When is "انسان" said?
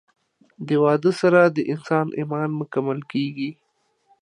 1.73-2.05